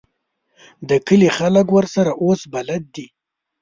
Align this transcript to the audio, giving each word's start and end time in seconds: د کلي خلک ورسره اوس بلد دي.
د 0.89 0.91
کلي 1.07 1.29
خلک 1.37 1.67
ورسره 1.77 2.11
اوس 2.23 2.41
بلد 2.53 2.83
دي. 2.95 3.07